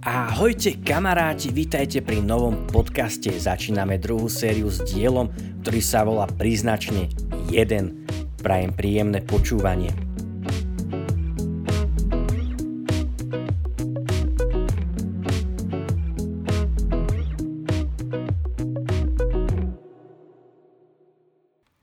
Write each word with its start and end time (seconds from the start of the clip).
Ahojte 0.00 0.80
kamaráti, 0.80 1.52
vítajte 1.52 2.00
pri 2.00 2.24
novom 2.24 2.64
podcaste. 2.64 3.28
Začíname 3.36 4.00
druhú 4.00 4.32
sériu 4.32 4.72
s 4.72 4.80
dielom, 4.80 5.28
ktorý 5.60 5.80
sa 5.84 6.08
volá 6.08 6.24
Priznačne 6.24 7.12
1. 7.52 8.40
Prajem 8.40 8.72
príjemné 8.72 9.20
počúvanie. 9.20 9.92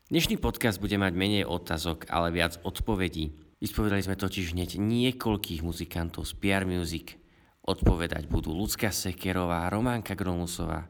Dnešný 0.10 0.42
podcast 0.42 0.82
bude 0.82 0.98
mať 0.98 1.14
menej 1.14 1.46
otázok, 1.46 2.10
ale 2.10 2.34
viac 2.34 2.58
odpovedí. 2.66 3.38
Vyspovedali 3.62 4.02
sme 4.02 4.18
totiž 4.18 4.58
hneď 4.58 4.82
niekoľkých 4.82 5.62
muzikantov 5.62 6.26
z 6.26 6.34
PR 6.42 6.66
Music, 6.66 7.22
Odpovedať 7.68 8.32
budú 8.32 8.56
Lucka 8.56 8.96
Sekerová, 8.96 9.68
Románka 9.68 10.16
Gromusová, 10.16 10.88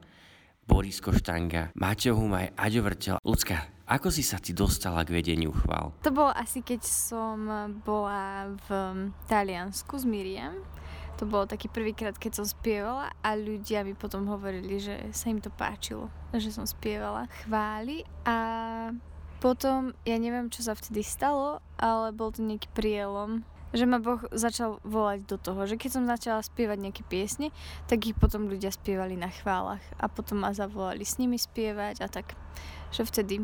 Boris 0.62 1.02
Koštanga, 1.02 1.74
Maťo 1.74 2.14
Humaj, 2.14 2.54
Aďo 2.54 2.86
Vrtel. 2.86 3.18
Lucka, 3.26 3.66
ako 3.90 4.14
si 4.14 4.22
sa 4.22 4.38
ty 4.38 4.54
dostala 4.54 5.02
k 5.02 5.10
vedeniu 5.10 5.50
chvál? 5.50 5.98
To 6.06 6.14
bolo 6.14 6.30
asi 6.38 6.62
keď 6.62 6.86
som 6.86 7.50
bola 7.82 8.54
v 8.70 8.70
Taliansku 9.26 9.98
s 9.98 10.06
Miriam. 10.06 10.54
To 11.18 11.26
bolo 11.26 11.50
taký 11.50 11.66
prvýkrát, 11.66 12.14
keď 12.14 12.46
som 12.46 12.46
spievala 12.46 13.10
a 13.26 13.34
ľudia 13.34 13.82
mi 13.82 13.98
potom 13.98 14.30
hovorili, 14.30 14.78
že 14.78 15.02
sa 15.18 15.34
im 15.34 15.42
to 15.42 15.50
páčilo, 15.50 16.14
že 16.30 16.54
som 16.54 16.70
spievala 16.70 17.26
chváli 17.42 18.06
a 18.22 18.38
potom, 19.42 19.98
ja 20.06 20.22
neviem, 20.22 20.54
čo 20.54 20.62
sa 20.62 20.78
vtedy 20.78 21.02
stalo, 21.02 21.58
ale 21.82 22.14
bol 22.14 22.30
to 22.30 22.46
nejaký 22.46 22.70
prielom 22.78 23.42
že 23.76 23.84
ma 23.84 24.00
Boh 24.00 24.24
začal 24.32 24.80
volať 24.84 25.20
do 25.28 25.38
toho, 25.40 25.68
že 25.68 25.76
keď 25.76 25.90
som 25.92 26.04
začala 26.08 26.40
spievať 26.44 26.78
nejaké 26.80 27.04
piesne, 27.08 27.52
tak 27.92 28.08
ich 28.08 28.16
potom 28.16 28.48
ľudia 28.48 28.72
spievali 28.72 29.20
na 29.20 29.28
chválach 29.32 29.84
a 30.00 30.08
potom 30.08 30.44
ma 30.44 30.56
zavolali 30.56 31.04
s 31.04 31.20
nimi 31.20 31.36
spievať 31.36 32.04
a 32.04 32.08
tak, 32.08 32.36
že 32.96 33.04
vtedy 33.04 33.44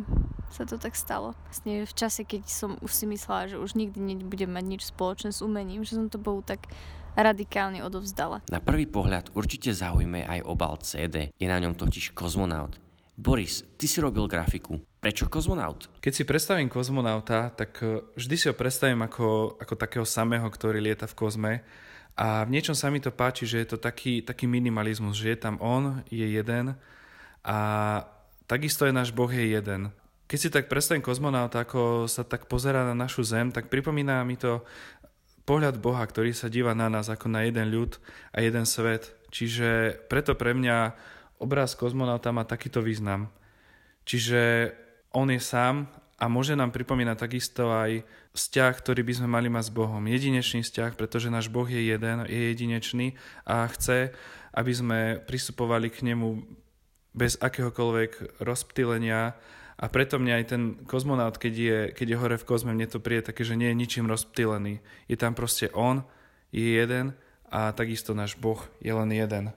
sa 0.53 0.69
to 0.69 0.77
tak 0.77 0.93
stalo. 0.93 1.33
Vlastne 1.49 1.83
v 1.83 1.93
čase, 1.97 2.21
keď 2.23 2.45
som 2.45 2.77
už 2.79 2.91
si 2.93 3.05
myslela, 3.09 3.49
že 3.49 3.57
už 3.57 3.73
nikdy 3.73 3.97
nebudem 3.97 4.53
mať 4.53 4.65
nič 4.69 4.81
spoločné 4.93 5.33
s 5.33 5.41
umením, 5.41 5.81
že 5.81 5.97
som 5.97 6.07
to 6.07 6.21
Bohu 6.21 6.45
tak 6.45 6.69
radikálne 7.13 7.81
odovzdala. 7.85 8.41
Na 8.49 8.61
prvý 8.61 8.89
pohľad 8.89 9.33
určite 9.37 9.73
zaujme 9.73 10.25
aj 10.25 10.39
obal 10.45 10.77
CD. 10.81 11.29
Je 11.37 11.45
na 11.49 11.61
ňom 11.61 11.77
totiž 11.77 12.13
kozmonaut. 12.17 12.82
Boris, 13.13 13.61
ty 13.77 13.85
si 13.85 14.01
robil 14.01 14.25
grafiku. 14.25 14.81
Prečo 14.97 15.29
kozmonaut? 15.29 15.85
Keď 16.01 16.13
si 16.13 16.23
predstavím 16.25 16.65
kozmonauta, 16.65 17.53
tak 17.53 17.77
e, 17.85 18.01
vždy 18.17 18.35
si 18.39 18.45
ho 18.49 18.55
predstavím 18.57 19.05
ako, 19.05 19.59
ako 19.61 19.73
takého 19.77 20.05
samého, 20.07 20.47
ktorý 20.49 20.81
lieta 20.81 21.05
v 21.05 21.17
kozme. 21.17 21.53
A 22.17 22.41
v 22.45 22.53
niečom 22.57 22.73
sa 22.73 22.89
mi 22.89 22.97
to 22.97 23.13
páči, 23.13 23.45
že 23.45 23.61
je 23.61 23.67
to 23.73 23.77
taký, 23.77 24.25
taký 24.25 24.49
minimalizmus, 24.49 25.17
že 25.17 25.33
je 25.33 25.39
tam 25.45 25.61
on, 25.61 26.01
je 26.09 26.25
jeden 26.25 26.77
a 27.43 27.57
takisto 28.45 28.85
je 28.85 28.93
náš 28.93 29.09
Boh 29.13 29.29
je 29.29 29.45
jeden. 29.45 29.89
Keď 30.29 30.39
si 30.39 30.49
tak 30.49 30.69
predstavím 30.69 31.05
kozmonauta, 31.05 31.65
ako 31.65 32.09
sa 32.09 32.25
tak 32.25 32.49
pozerá 32.49 32.85
na 32.85 32.97
našu 32.97 33.21
zem, 33.25 33.53
tak 33.53 33.69
pripomína 33.69 34.25
mi 34.25 34.37
to 34.37 34.65
pohľad 35.43 35.77
Boha, 35.77 36.01
ktorý 36.05 36.31
sa 36.31 36.47
díva 36.47 36.71
na 36.73 36.87
nás 36.87 37.11
ako 37.11 37.27
na 37.27 37.43
jeden 37.43 37.69
ľud 37.69 37.99
a 38.31 38.41
jeden 38.41 38.63
svet. 38.63 39.11
Čiže 39.33 40.01
preto 40.07 40.37
pre 40.37 40.55
mňa 40.55 40.95
obraz 41.43 41.75
kozmonauta 41.75 42.31
má 42.31 42.47
takýto 42.47 42.79
význam. 42.79 43.27
Čiže 44.07 44.71
on 45.11 45.27
je 45.29 45.43
sám 45.43 45.91
a 46.17 46.31
môže 46.31 46.55
nám 46.55 46.71
pripomínať 46.71 47.17
takisto 47.19 47.67
aj 47.67 48.07
vzťah, 48.31 48.73
ktorý 48.79 49.03
by 49.03 49.13
sme 49.19 49.27
mali 49.27 49.51
mať 49.51 49.67
s 49.67 49.75
Bohom. 49.75 50.03
Jedinečný 50.07 50.63
vzťah, 50.63 50.95
pretože 50.95 51.27
náš 51.27 51.51
Boh 51.51 51.67
je 51.67 51.83
jeden, 51.83 52.23
je 52.25 52.41
jedinečný 52.55 53.19
a 53.43 53.67
chce, 53.67 54.15
aby 54.55 54.71
sme 54.71 54.99
pristupovali 55.19 55.91
k 55.91 56.07
nemu 56.07 56.47
bez 57.13 57.37
akéhokoľvek 57.37 58.41
rozptýlenia 58.41 59.37
a 59.77 59.85
preto 59.89 60.21
mňa 60.21 60.33
aj 60.39 60.45
ten 60.47 60.63
kozmonaut, 60.85 61.37
keď 61.37 61.53
je, 61.53 61.79
keď 61.93 62.07
je 62.09 62.19
hore 62.19 62.37
v 62.39 62.47
kozme, 62.47 62.71
mne 62.73 62.89
to 62.89 63.01
príde 63.03 63.27
také, 63.29 63.43
že 63.45 63.57
nie 63.57 63.69
je 63.73 63.79
ničím 63.79 64.05
rozptýlený. 64.09 64.81
Je 65.09 65.17
tam 65.17 65.35
proste 65.37 65.69
on, 65.73 66.05
je 66.53 66.77
jeden 66.77 67.17
a 67.49 67.73
takisto 67.73 68.13
náš 68.13 68.37
Boh 68.37 68.61
je 68.81 68.93
len 68.93 69.09
jeden. 69.13 69.53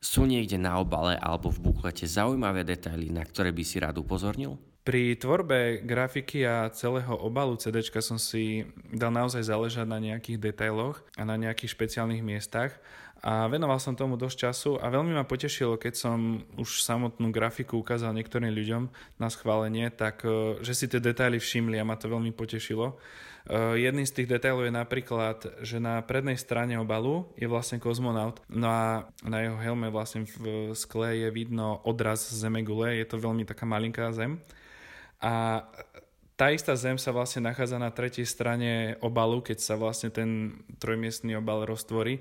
Sú 0.00 0.24
niekde 0.24 0.56
na 0.56 0.80
obale 0.80 1.20
alebo 1.20 1.52
v 1.52 1.60
buklete 1.60 2.08
zaujímavé 2.08 2.64
detaily, 2.64 3.12
na 3.12 3.20
ktoré 3.20 3.52
by 3.52 3.62
si 3.62 3.76
rád 3.76 4.00
upozornil? 4.00 4.56
Pri 4.80 5.12
tvorbe 5.12 5.84
grafiky 5.84 6.40
a 6.48 6.72
celého 6.72 7.12
obalu 7.20 7.60
CD 7.60 7.84
som 7.84 8.16
si 8.16 8.64
dal 8.88 9.12
naozaj 9.12 9.44
záležať 9.44 9.84
na 9.84 10.00
nejakých 10.00 10.40
detailoch 10.40 11.04
a 11.20 11.28
na 11.28 11.36
nejakých 11.36 11.76
špeciálnych 11.76 12.24
miestach 12.24 12.80
a 13.20 13.44
venoval 13.52 13.76
som 13.76 13.92
tomu 13.92 14.16
dosť 14.16 14.36
času 14.48 14.70
a 14.80 14.88
veľmi 14.88 15.12
ma 15.12 15.28
potešilo, 15.28 15.76
keď 15.76 15.92
som 15.92 16.40
už 16.56 16.80
samotnú 16.80 17.28
grafiku 17.28 17.76
ukázal 17.76 18.16
niektorým 18.16 18.48
ľuďom 18.48 18.82
na 19.20 19.28
schválenie, 19.28 19.92
tak 19.92 20.24
e, 20.24 20.56
že 20.64 20.72
si 20.72 20.88
tie 20.88 21.04
detaily 21.04 21.36
všimli 21.36 21.76
a 21.76 21.84
ma 21.84 22.00
to 22.00 22.08
veľmi 22.08 22.32
potešilo. 22.32 22.96
Uh, 23.48 23.72
jedným 23.78 24.04
z 24.04 24.20
tých 24.20 24.28
detailov 24.28 24.68
je 24.68 24.74
napríklad, 24.74 25.38
že 25.64 25.80
na 25.80 26.04
prednej 26.04 26.36
strane 26.36 26.76
obalu 26.76 27.24
je 27.40 27.48
vlastne 27.48 27.80
kozmonaut, 27.80 28.36
no 28.52 28.68
a 28.68 29.08
na 29.24 29.38
jeho 29.40 29.56
helme 29.56 29.88
vlastne 29.88 30.28
v 30.28 30.76
skle 30.76 31.16
je 31.16 31.28
vidno 31.32 31.80
odraz 31.88 32.28
Zemegule, 32.28 33.00
je 33.00 33.06
to 33.08 33.16
veľmi 33.16 33.48
taká 33.48 33.64
malinká 33.64 34.12
zem. 34.12 34.38
A 35.24 35.64
tá 36.36 36.52
istá 36.52 36.76
zem 36.76 37.00
sa 37.00 37.12
vlastne 37.16 37.48
nachádza 37.48 37.80
na 37.80 37.88
tretej 37.88 38.28
strane 38.28 38.96
obalu, 39.00 39.40
keď 39.40 39.58
sa 39.60 39.74
vlastne 39.76 40.12
ten 40.12 40.60
trojmiestný 40.76 41.36
obal 41.36 41.64
roztvorí 41.64 42.20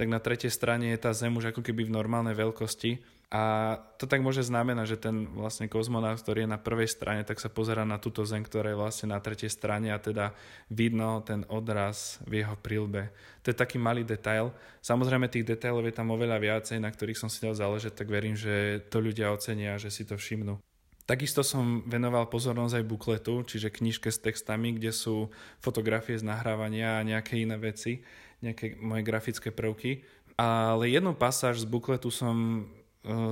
tak 0.00 0.08
na 0.08 0.16
tretej 0.16 0.48
strane 0.48 0.96
je 0.96 0.98
tá 1.04 1.12
Zem 1.12 1.36
už 1.36 1.52
ako 1.52 1.60
keby 1.60 1.84
v 1.84 1.92
normálnej 1.92 2.32
veľkosti. 2.32 3.19
A 3.30 3.78
to 3.94 4.10
tak 4.10 4.26
môže 4.26 4.42
znamenať, 4.42 4.86
že 4.98 5.02
ten 5.06 5.30
vlastne 5.38 5.70
kozmonaut, 5.70 6.18
ktorý 6.18 6.42
je 6.42 6.50
na 6.50 6.58
prvej 6.58 6.90
strane, 6.90 7.22
tak 7.22 7.38
sa 7.38 7.46
pozera 7.46 7.86
na 7.86 8.02
túto 8.02 8.26
Zem, 8.26 8.42
ktorá 8.42 8.74
je 8.74 8.80
vlastne 8.82 9.14
na 9.14 9.22
tretej 9.22 9.46
strane 9.46 9.94
a 9.94 10.02
teda 10.02 10.34
vidno 10.66 11.22
ten 11.22 11.46
odraz 11.46 12.18
v 12.26 12.42
jeho 12.42 12.58
prílbe. 12.58 13.14
To 13.46 13.54
je 13.54 13.56
taký 13.56 13.78
malý 13.78 14.02
detail. 14.02 14.50
Samozrejme 14.82 15.30
tých 15.30 15.46
detailov 15.46 15.86
je 15.86 15.94
tam 15.94 16.10
oveľa 16.10 16.42
viacej, 16.42 16.82
na 16.82 16.90
ktorých 16.90 17.22
som 17.22 17.30
si 17.30 17.38
dal 17.38 17.54
záležať, 17.54 18.02
tak 18.02 18.10
verím, 18.10 18.34
že 18.34 18.82
to 18.90 18.98
ľudia 18.98 19.30
ocenia, 19.30 19.78
že 19.78 19.94
si 19.94 20.02
to 20.02 20.18
všimnú. 20.18 20.58
Takisto 21.06 21.46
som 21.46 21.86
venoval 21.86 22.26
pozornosť 22.26 22.82
aj 22.82 22.90
bukletu, 22.90 23.34
čiže 23.46 23.70
knižke 23.70 24.10
s 24.10 24.18
textami, 24.18 24.74
kde 24.74 24.90
sú 24.90 25.30
fotografie 25.62 26.18
z 26.18 26.26
nahrávania 26.26 26.98
a 26.98 27.06
nejaké 27.06 27.38
iné 27.38 27.54
veci 27.58 28.02
nejaké 28.40 28.76
moje 28.80 29.02
grafické 29.04 29.52
prvky. 29.52 30.02
Ale 30.40 30.88
jednu 30.88 31.12
pasáž 31.12 31.60
z 31.60 31.68
bukletu 31.68 32.08
som 32.08 32.64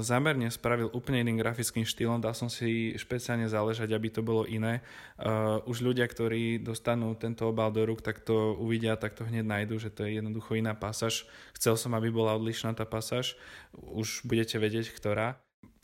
zámerne 0.01 0.49
spravil 0.49 0.89
úplne 0.97 1.21
iným 1.21 1.45
grafickým 1.45 1.85
štýlom, 1.85 2.25
dal 2.25 2.33
som 2.33 2.49
si 2.49 2.97
špeciálne 2.97 3.45
záležať, 3.45 3.93
aby 3.93 4.09
to 4.09 4.25
bolo 4.25 4.49
iné. 4.49 4.81
Uh, 5.21 5.61
už 5.69 5.85
ľudia, 5.85 6.09
ktorí 6.09 6.65
dostanú 6.65 7.13
tento 7.21 7.45
obal 7.45 7.69
do 7.69 7.85
rúk, 7.85 8.01
tak 8.01 8.25
to 8.25 8.57
uvidia, 8.57 8.97
tak 8.97 9.13
to 9.13 9.29
hneď 9.29 9.45
nájdu, 9.45 9.77
že 9.77 9.93
to 9.93 10.09
je 10.09 10.17
jednoducho 10.21 10.57
iná 10.57 10.73
pasáž. 10.73 11.29
Chcel 11.53 11.77
som, 11.77 11.93
aby 11.93 12.09
bola 12.09 12.33
odlišná 12.41 12.73
tá 12.73 12.89
pasáž, 12.89 13.37
už 13.77 14.25
budete 14.25 14.57
vedieť, 14.57 14.89
ktorá. 14.97 15.37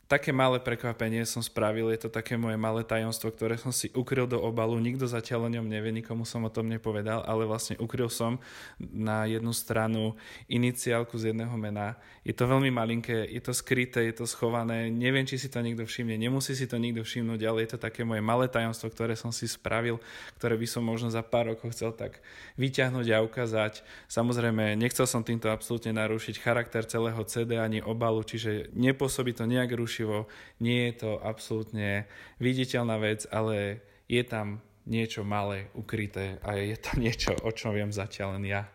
Také 0.05 0.29
malé 0.29 0.61
prekvapenie 0.61 1.25
som 1.25 1.41
spravil, 1.41 1.89
je 1.89 2.05
to 2.05 2.13
také 2.13 2.37
moje 2.37 2.53
malé 2.61 2.85
tajomstvo, 2.85 3.33
ktoré 3.33 3.57
som 3.57 3.73
si 3.73 3.89
ukryl 3.97 4.29
do 4.29 4.37
obalu, 4.37 4.77
nikto 4.77 5.09
zatiaľ 5.09 5.49
o 5.49 5.53
ňom 5.57 5.65
nevie, 5.65 5.89
nikomu 5.89 6.29
som 6.29 6.45
o 6.45 6.53
tom 6.53 6.69
nepovedal, 6.69 7.25
ale 7.25 7.49
vlastne 7.49 7.73
ukryl 7.81 8.05
som 8.05 8.37
na 8.77 9.25
jednu 9.25 9.49
stranu 9.49 10.13
iniciálku 10.45 11.17
z 11.17 11.33
jedného 11.33 11.57
mena. 11.57 11.97
Je 12.21 12.37
to 12.37 12.45
veľmi 12.45 12.69
malinké, 12.69 13.33
je 13.33 13.41
to 13.41 13.49
skryté, 13.49 14.05
je 14.05 14.21
to 14.21 14.29
schované, 14.29 14.93
neviem, 14.93 15.25
či 15.25 15.41
si 15.41 15.49
to 15.49 15.57
niekto 15.65 15.89
všimne, 15.89 16.21
nemusí 16.21 16.53
si 16.53 16.69
to 16.69 16.77
nikto 16.77 17.01
všimnúť, 17.01 17.41
ale 17.41 17.65
je 17.65 17.73
to 17.73 17.81
také 17.81 18.05
moje 18.05 18.21
malé 18.21 18.45
tajomstvo, 18.45 18.93
ktoré 18.93 19.17
som 19.17 19.33
si 19.33 19.49
spravil, 19.49 19.97
ktoré 20.37 20.53
by 20.53 20.69
som 20.69 20.85
možno 20.85 21.09
za 21.09 21.25
pár 21.25 21.49
rokov 21.49 21.73
chcel 21.73 21.89
tak 21.97 22.21
vyťahnuť 22.61 23.09
a 23.09 23.25
ukázať. 23.25 23.81
Samozrejme, 24.05 24.77
nechcel 24.77 25.09
som 25.09 25.25
týmto 25.25 25.49
absolútne 25.49 25.97
narušiť 25.97 26.37
charakter 26.45 26.85
celého 26.85 27.25
CD 27.25 27.57
ani 27.57 27.81
obalu, 27.81 28.21
čiže 28.21 28.69
nepôsobí 28.77 29.33
to 29.33 29.49
nejak 29.49 29.73
rušiť 29.73 29.94
rušivo, 29.95 30.27
nie 30.59 30.91
je 30.91 31.07
to 31.07 31.11
absolútne 31.23 32.03
viditeľná 32.43 32.99
vec, 32.99 33.23
ale 33.31 33.79
je 34.11 34.19
tam 34.27 34.59
niečo 34.83 35.23
malé, 35.23 35.71
ukryté 35.71 36.43
a 36.43 36.59
je 36.59 36.75
to 36.75 36.99
niečo, 36.99 37.31
o 37.47 37.55
čom 37.55 37.71
viem 37.71 37.95
zatiaľ 37.95 38.35
len 38.35 38.51
ja. 38.51 38.67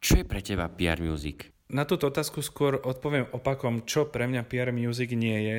Čo 0.00 0.24
je 0.24 0.24
pre 0.24 0.40
teba 0.40 0.72
PR 0.72 1.04
Music? 1.04 1.52
Na 1.68 1.84
túto 1.84 2.08
otázku 2.08 2.40
skôr 2.40 2.80
odpoviem 2.80 3.28
opakom, 3.36 3.84
čo 3.84 4.08
pre 4.08 4.24
mňa 4.24 4.48
PR 4.48 4.72
Music 4.72 5.12
nie 5.12 5.36
je. 5.44 5.58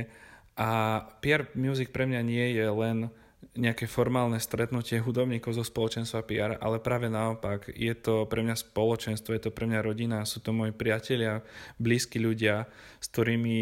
A 0.58 1.02
PR 1.22 1.54
Music 1.54 1.94
pre 1.94 2.10
mňa 2.10 2.22
nie 2.26 2.58
je 2.58 2.66
len 2.66 3.14
nejaké 3.56 3.88
formálne 3.88 4.38
stretnutie 4.38 5.00
hudobníkov 5.00 5.56
zo 5.56 5.64
spoločenstva 5.64 6.28
PR, 6.28 6.52
ale 6.60 6.84
práve 6.84 7.08
naopak, 7.08 7.72
je 7.72 7.96
to 7.96 8.28
pre 8.28 8.44
mňa 8.44 8.56
spoločenstvo, 8.60 9.32
je 9.32 9.42
to 9.48 9.52
pre 9.56 9.66
mňa 9.66 9.80
rodina, 9.80 10.28
sú 10.28 10.44
to 10.44 10.52
moji 10.52 10.76
priatelia, 10.76 11.42
blízki 11.80 12.20
ľudia, 12.20 12.68
s 13.00 13.08
ktorými 13.10 13.60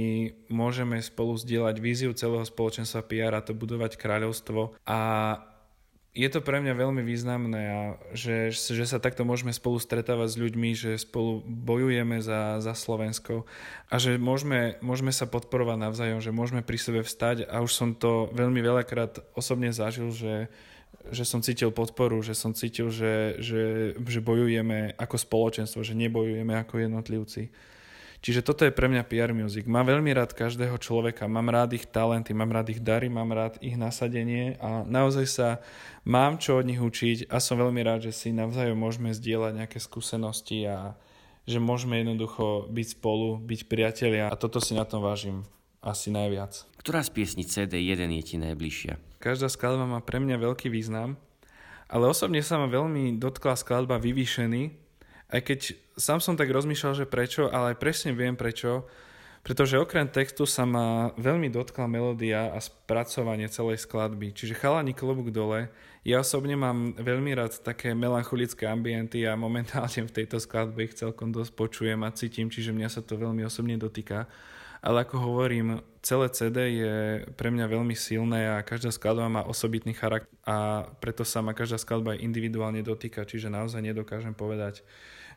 môžeme 0.49 0.97
spolu 0.99 1.37
zdieľať 1.37 1.75
víziu 1.77 2.11
celého 2.17 2.43
spoločenstva 2.43 3.05
PR 3.05 3.33
a 3.37 3.45
to 3.45 3.53
budovať 3.53 3.95
kráľovstvo. 3.95 4.75
A 4.89 4.99
je 6.13 6.29
to 6.29 6.45
pre 6.45 6.61
mňa 6.61 6.77
veľmi 6.77 7.01
významné 7.01 7.61
a 7.73 7.81
že, 8.13 8.53
že 8.53 8.85
sa 8.85 9.01
takto 9.01 9.25
môžeme 9.25 9.49
spolu 9.49 9.81
stretávať 9.81 10.37
s 10.37 10.41
ľuďmi, 10.45 10.69
že 10.77 11.01
spolu 11.01 11.41
bojujeme 11.41 12.21
za, 12.21 12.61
za 12.61 12.77
Slovensko 12.77 13.49
a 13.89 13.97
že 13.97 14.21
môžeme, 14.21 14.77
môžeme 14.85 15.09
sa 15.09 15.25
podporovať 15.25 15.77
navzájom, 15.81 16.21
že 16.21 16.29
môžeme 16.29 16.61
pri 16.61 16.77
sebe 16.77 17.01
vstať 17.01 17.49
a 17.49 17.65
už 17.65 17.73
som 17.73 17.97
to 17.97 18.29
veľmi 18.29 18.61
veľakrát 18.61 19.25
osobne 19.33 19.73
zažil, 19.73 20.13
že, 20.13 20.53
že 21.09 21.25
som 21.25 21.41
cítil 21.41 21.73
podporu, 21.73 22.21
že 22.21 22.37
som 22.37 22.53
cítil, 22.53 22.93
že, 22.93 23.41
že, 23.41 23.97
že 23.97 24.21
bojujeme 24.21 24.93
ako 25.01 25.17
spoločenstvo, 25.17 25.81
že 25.81 25.97
nebojujeme 25.97 26.53
ako 26.61 26.77
jednotlivci. 26.77 27.49
Čiže 28.23 28.39
toto 28.39 28.63
je 28.63 28.71
pre 28.71 28.87
mňa 28.87 29.03
PR 29.03 29.35
music. 29.35 29.67
Mám 29.67 29.91
veľmi 29.91 30.15
rád 30.15 30.31
každého 30.31 30.79
človeka, 30.79 31.27
mám 31.27 31.51
rád 31.51 31.75
ich 31.75 31.83
talenty, 31.83 32.31
mám 32.31 32.55
rád 32.55 32.71
ich 32.71 32.79
dary, 32.79 33.11
mám 33.11 33.35
rád 33.35 33.59
ich 33.59 33.75
nasadenie 33.75 34.55
a 34.63 34.87
naozaj 34.87 35.25
sa 35.27 35.47
mám 36.07 36.39
čo 36.39 36.55
od 36.55 36.63
nich 36.63 36.79
učiť 36.79 37.27
a 37.27 37.43
som 37.43 37.59
veľmi 37.59 37.83
rád, 37.83 38.07
že 38.07 38.15
si 38.15 38.31
navzájom 38.31 38.79
môžeme 38.79 39.11
zdieľať 39.11 39.59
nejaké 39.59 39.79
skúsenosti 39.83 40.63
a 40.63 40.95
že 41.43 41.59
môžeme 41.59 41.99
jednoducho 41.99 42.71
byť 42.71 42.87
spolu, 42.95 43.43
byť 43.43 43.67
priatelia 43.67 44.31
a 44.31 44.39
toto 44.39 44.63
si 44.63 44.71
na 44.71 44.87
tom 44.87 45.03
vážim 45.03 45.43
asi 45.83 46.07
najviac. 46.07 46.63
Ktorá 46.79 47.03
z 47.03 47.11
piesní 47.11 47.43
CD1 47.43 48.07
je 48.07 48.23
ti 48.23 48.35
najbližšia? 48.39 49.19
Každá 49.19 49.51
skladba 49.51 49.83
má 49.83 49.99
pre 49.99 50.23
mňa 50.23 50.39
veľký 50.39 50.71
význam, 50.71 51.19
ale 51.91 52.07
osobne 52.07 52.39
sa 52.39 52.55
ma 52.55 52.71
veľmi 52.71 53.19
dotkla 53.19 53.59
skladba 53.59 53.99
Vyvýšený, 53.99 54.82
aj 55.29 55.41
keď 55.45 55.59
sám 55.95 56.19
som 56.19 56.35
tak 56.35 56.49
rozmýšľal, 56.49 56.93
že 56.97 57.09
prečo, 57.09 57.47
ale 57.47 57.75
aj 57.75 57.81
presne 57.81 58.11
viem 58.11 58.35
prečo, 58.35 58.87
pretože 59.43 59.75
okrem 59.75 60.07
textu 60.07 60.47
sa 60.47 60.63
ma 60.63 61.11
veľmi 61.19 61.51
dotkla 61.51 61.83
melódia 61.91 62.55
a 62.55 62.63
spracovanie 62.63 63.51
celej 63.51 63.83
skladby. 63.83 64.31
Čiže 64.31 64.55
chalani 64.55 64.95
klobúk 64.95 65.35
dole. 65.35 65.67
Ja 66.07 66.23
osobne 66.23 66.55
mám 66.55 66.95
veľmi 66.95 67.35
rád 67.35 67.59
také 67.59 67.91
melancholické 67.91 68.63
ambienty 68.71 69.27
a 69.27 69.35
momentálne 69.35 70.07
v 70.07 70.15
tejto 70.15 70.39
skladbe 70.39 70.87
ich 70.87 70.95
celkom 70.95 71.35
dosť 71.35 71.51
počujem 71.59 71.99
a 72.07 72.15
cítim, 72.15 72.47
čiže 72.47 72.71
mňa 72.71 72.87
sa 72.87 73.03
to 73.03 73.19
veľmi 73.19 73.43
osobne 73.43 73.75
dotýka. 73.75 74.31
Ale 74.83 75.03
ako 75.03 75.15
hovorím, 75.19 75.79
celé 76.03 76.27
CD 76.31 76.57
je 76.79 76.95
pre 77.39 77.51
mňa 77.51 77.71
veľmi 77.71 77.95
silné 77.95 78.51
a 78.51 78.63
každá 78.63 78.91
skladba 78.91 79.31
má 79.31 79.43
osobitný 79.43 79.95
charakter 79.95 80.27
a 80.43 80.87
preto 80.99 81.23
sa 81.23 81.39
ma 81.39 81.55
každá 81.55 81.79
skladba 81.79 82.19
individuálne 82.19 82.83
dotýka, 82.83 83.23
čiže 83.23 83.47
naozaj 83.47 83.79
nedokážem 83.79 84.35
povedať, 84.35 84.83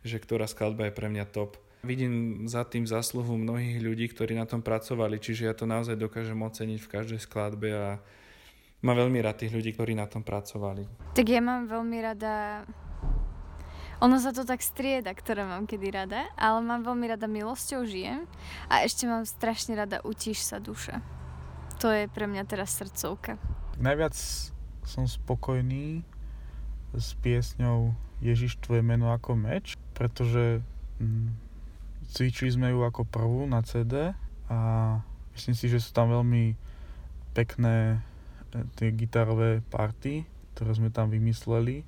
že 0.03 0.19
ktorá 0.19 0.50
skladba 0.50 0.91
je 0.91 0.99
pre 0.99 1.06
mňa 1.11 1.31
top. 1.31 1.58
Vidím 1.86 2.44
za 2.50 2.66
tým 2.66 2.82
zásluhu 2.82 3.38
mnohých 3.38 3.78
ľudí, 3.78 4.10
ktorí 4.10 4.34
na 4.34 4.42
tom 4.42 4.58
pracovali, 4.58 5.22
čiže 5.22 5.46
ja 5.46 5.54
to 5.54 5.70
naozaj 5.70 5.94
dokážem 5.94 6.34
oceniť 6.34 6.82
v 6.82 6.90
každej 6.90 7.20
skladbe 7.22 7.70
a 7.70 8.02
mám 8.82 8.98
veľmi 8.98 9.22
rád 9.22 9.46
tých 9.46 9.54
ľudí, 9.54 9.70
ktorí 9.78 9.94
na 9.94 10.10
tom 10.10 10.26
pracovali. 10.26 11.14
Tak 11.14 11.26
ja 11.30 11.38
mám 11.38 11.70
veľmi 11.70 11.98
rada 12.02 12.66
ono 13.96 14.20
sa 14.20 14.28
to 14.28 14.44
tak 14.44 14.60
strieda, 14.60 15.08
ktoré 15.16 15.48
mám 15.48 15.64
kedy 15.64 15.88
rada, 15.88 16.28
ale 16.36 16.60
mám 16.60 16.84
veľmi 16.84 17.08
rada 17.08 17.24
milosťou 17.24 17.88
žijem 17.88 18.28
a 18.68 18.84
ešte 18.84 19.08
mám 19.08 19.24
strašne 19.24 19.72
rada 19.72 20.04
utíš 20.04 20.44
sa 20.44 20.60
duša. 20.60 21.00
To 21.80 21.88
je 21.88 22.04
pre 22.04 22.28
mňa 22.28 22.44
teraz 22.44 22.76
srdcovka. 22.76 23.40
Najviac 23.80 24.12
som 24.84 25.08
spokojný 25.08 26.04
s 26.92 27.16
piesňou 27.24 27.96
Ježiš 28.20 28.60
tvoje 28.60 28.84
meno 28.84 29.12
ako 29.12 29.32
meč, 29.32 29.80
pretože 29.96 30.60
hm, 31.00 31.45
cvičili 32.11 32.50
sme 32.53 32.70
ju 32.70 32.82
ako 32.82 33.06
prvú 33.06 33.44
na 33.47 33.62
CD 33.67 34.14
a 34.47 34.58
myslím 35.35 35.55
si, 35.56 35.67
že 35.67 35.82
sú 35.82 35.91
tam 35.93 36.11
veľmi 36.11 36.55
pekné 37.37 38.00
e, 38.55 38.64
tie 38.79 38.88
gitarové 38.94 39.61
party, 39.69 40.25
ktoré 40.56 40.73
sme 40.73 40.88
tam 40.88 41.12
vymysleli. 41.12 41.85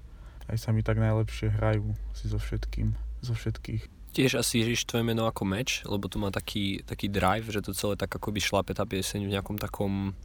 Aj 0.48 0.56
sa 0.56 0.72
mi 0.72 0.80
tak 0.84 1.00
najlepšie 1.00 1.54
hrajú 1.56 1.92
si 2.16 2.28
so 2.28 2.40
všetkým, 2.40 2.96
zo 3.24 3.34
všetkých. 3.36 3.84
Tiež 4.16 4.40
asi 4.40 4.64
Ježiš 4.64 4.88
tvoje 4.88 5.04
meno 5.04 5.28
ako 5.28 5.44
meč, 5.44 5.84
lebo 5.84 6.08
to 6.08 6.16
má 6.16 6.32
taký, 6.32 6.80
taký 6.82 7.12
drive, 7.12 7.52
že 7.52 7.60
to 7.60 7.76
celé 7.76 7.94
tak 7.94 8.08
akoby 8.08 8.40
šlape 8.40 8.72
tá 8.72 8.88
pieseň 8.88 9.28
v 9.28 9.32
nejakom 9.36 9.60
takom 9.60 10.16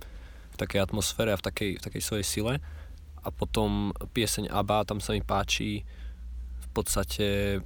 v 0.53 0.55
takej 0.55 0.85
atmosfére 0.85 1.33
a 1.33 1.39
v 1.39 1.43
takej, 1.43 1.71
v 1.77 1.83
takej 1.83 2.01
svojej 2.05 2.25
sile. 2.25 2.53
A 3.23 3.27
potom 3.33 3.91
pieseň 4.13 4.53
Abba, 4.53 4.85
tam 4.85 5.01
sa 5.01 5.17
mi 5.17 5.25
páči 5.25 5.81
v 6.61 6.67
podstate 6.71 7.59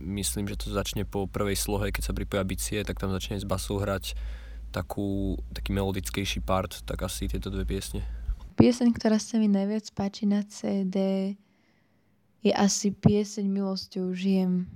myslím, 0.00 0.48
že 0.48 0.56
to 0.56 0.72
začne 0.72 1.04
po 1.04 1.28
prvej 1.28 1.54
slohe, 1.54 1.92
keď 1.92 2.10
sa 2.10 2.16
pripoja 2.16 2.42
bicie, 2.42 2.80
tak 2.82 2.96
tam 2.96 3.12
začne 3.12 3.36
z 3.36 3.46
basu 3.46 3.76
hrať 3.76 4.16
takú, 4.72 5.36
taký 5.52 5.76
melodickejší 5.76 6.40
part, 6.40 6.82
tak 6.88 7.04
asi 7.04 7.28
tieto 7.28 7.52
dve 7.52 7.68
piesne. 7.68 8.02
Pieseň, 8.56 8.92
ktorá 8.96 9.20
sa 9.20 9.40
mi 9.40 9.48
najviac 9.48 9.88
páči 9.92 10.24
na 10.28 10.44
CD, 10.46 10.96
je 12.40 12.52
asi 12.56 12.92
pieseň 12.92 13.44
Milosťou 13.44 14.16
žijem. 14.16 14.68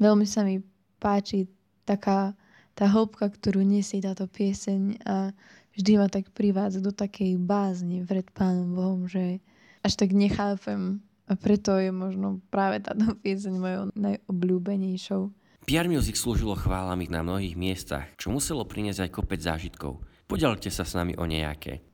Veľmi 0.00 0.24
sa 0.24 0.44
mi 0.44 0.64
páči 0.96 1.48
taká 1.84 2.32
tá 2.78 2.86
hĺbka, 2.86 3.34
ktorú 3.34 3.66
nesie 3.66 3.98
táto 3.98 4.30
pieseň 4.30 5.02
a 5.02 5.34
vždy 5.74 5.98
ma 5.98 6.06
tak 6.06 6.30
privádza 6.30 6.78
do 6.78 6.94
takej 6.94 7.34
bázne 7.42 8.06
pred 8.06 8.22
Pánom 8.30 8.70
Bohom, 8.70 9.10
že 9.10 9.42
až 9.82 9.98
tak 9.98 10.14
nechápem 10.14 11.02
a 11.28 11.32
preto 11.36 11.76
je 11.76 11.92
možno 11.92 12.40
práve 12.48 12.80
táto 12.80 13.12
pieseň 13.24 13.54
mojou 13.54 13.82
najobľúbenejšou. 13.92 15.22
PR 15.68 15.84
Music 15.84 16.16
slúžilo 16.16 16.56
chválami 16.56 17.12
na 17.12 17.20
mnohých 17.20 17.52
miestach, 17.52 18.08
čo 18.16 18.32
muselo 18.32 18.64
priniesť 18.64 19.04
aj 19.04 19.10
kopec 19.12 19.40
zážitkov. 19.44 20.00
Podelte 20.24 20.72
sa 20.72 20.88
s 20.88 20.96
nami 20.96 21.12
o 21.20 21.28
nejaké. 21.28 21.84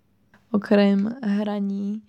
Okrem 0.54 1.10
hraní, 1.18 2.06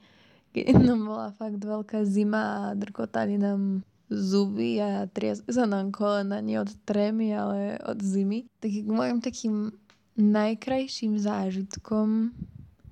keď 0.53 0.77
nám 0.77 1.01
bola 1.09 1.29
fakt 1.33 1.57
veľká 1.57 2.05
zima 2.05 2.69
a 2.69 2.77
drkotali 2.77 3.41
nám 3.41 3.81
zuby 4.13 4.77
a 4.77 5.09
triasli 5.09 5.49
sa 5.49 5.65
nám 5.65 5.89
kolena 5.89 6.37
nie 6.45 6.61
od 6.61 6.69
trémy, 6.85 7.33
ale 7.33 7.81
od 7.81 7.97
zimy. 7.97 8.45
Tak 8.61 8.69
k 8.69 8.89
mojim 8.89 9.17
takým 9.17 9.73
najkrajším 10.15 11.17
zážitkom 11.17 12.31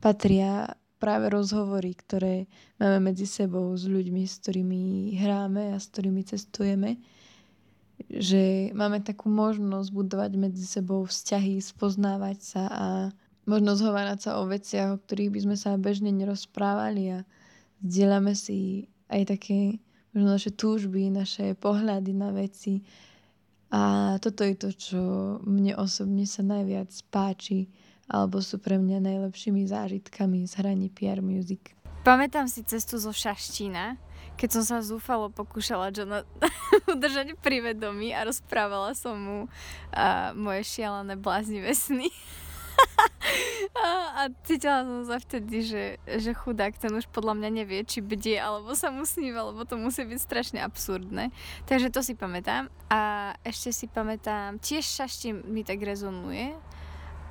patria 0.02 0.74
práve 1.04 1.28
rozhovory, 1.28 1.92
ktoré 2.00 2.48
máme 2.80 3.12
medzi 3.12 3.28
sebou 3.28 3.76
s 3.76 3.84
ľuďmi, 3.84 4.24
s 4.24 4.40
ktorými 4.40 5.12
hráme 5.20 5.76
a 5.76 5.78
s 5.78 5.92
ktorými 5.92 6.24
cestujeme. 6.24 7.04
Že 8.08 8.72
máme 8.72 9.04
takú 9.04 9.28
možnosť 9.28 9.92
budovať 9.92 10.32
medzi 10.40 10.64
sebou 10.64 11.04
vzťahy, 11.04 11.60
spoznávať 11.60 12.38
sa 12.40 12.64
a 12.72 12.86
možno 13.44 13.76
zhovárať 13.76 14.20
sa 14.24 14.32
o 14.40 14.48
veciach, 14.48 14.96
o 14.96 15.02
ktorých 15.04 15.34
by 15.36 15.40
sme 15.44 15.56
sa 15.60 15.76
bežne 15.76 16.16
nerozprávali 16.16 17.20
a 17.20 17.28
zdieľame 17.84 18.32
si 18.32 18.88
aj 19.12 19.36
také 19.36 19.84
možno 20.16 20.40
naše 20.40 20.56
túžby, 20.56 21.12
naše 21.12 21.60
pohľady 21.60 22.16
na 22.16 22.32
veci. 22.32 22.80
A 23.76 24.16
toto 24.24 24.48
je 24.48 24.56
to, 24.56 24.70
čo 24.72 25.02
mne 25.44 25.76
osobne 25.76 26.24
sa 26.24 26.48
najviac 26.48 26.94
páči 27.12 27.68
alebo 28.14 28.38
sú 28.46 28.62
pre 28.62 28.78
mňa 28.78 29.02
najlepšími 29.02 29.66
zážitkami 29.66 30.46
z 30.46 30.54
hraní 30.62 30.94
PR 30.94 31.26
Music. 31.26 31.74
Pamätám 32.06 32.46
si 32.46 32.62
cestu 32.62 33.02
zo 33.02 33.10
Šaštína, 33.10 33.98
keď 34.38 34.50
som 34.60 34.64
sa 34.64 34.78
zúfalo 34.86 35.34
pokúšala 35.34 35.90
Johna 35.90 36.22
udržať 36.94 37.34
pri 37.42 37.74
vedomí 37.74 38.14
a 38.14 38.22
rozprávala 38.22 38.94
som 38.94 39.18
mu 39.18 39.40
uh, 39.48 40.30
moje 40.38 40.62
šialené 40.68 41.18
bláznivé 41.18 41.74
sny. 41.74 42.14
a, 43.86 43.88
a 44.14 44.22
cítila 44.46 44.84
som 44.84 45.02
sa 45.06 45.18
vtedy, 45.18 45.64
že, 45.64 45.84
že 46.06 46.32
chudák 46.34 46.76
ten 46.78 46.94
už 46.94 47.10
podľa 47.10 47.40
mňa 47.40 47.50
nevie, 47.64 47.82
či 47.86 48.04
bdie, 48.04 48.38
alebo 48.38 48.74
sa 48.74 48.90
mu 48.90 49.06
sníva, 49.06 49.48
lebo 49.50 49.64
to 49.66 49.80
musí 49.80 50.06
byť 50.06 50.20
strašne 50.20 50.60
absurdné. 50.62 51.30
Takže 51.66 51.94
to 51.94 52.04
si 52.06 52.14
pamätám. 52.14 52.70
A 52.90 53.34
ešte 53.42 53.74
si 53.74 53.86
pamätám, 53.90 54.60
tiež 54.60 54.84
Šaštín 54.84 55.46
mi 55.50 55.64
tak 55.66 55.82
rezonuje, 55.82 56.54